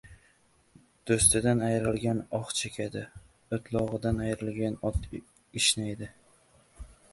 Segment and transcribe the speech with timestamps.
[1.11, 3.05] •Do‘stidan ayrilgan oh chekadi,
[3.59, 5.07] o‘tlog‘idan ayrilgan ot
[5.63, 6.13] ishnaydi.